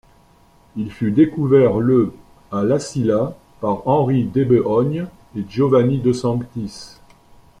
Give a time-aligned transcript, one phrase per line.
[0.77, 2.15] Il fut découvert le
[2.51, 5.05] à La Silla par Henri Debehogne
[5.37, 6.97] et Giovanni de Sanctis.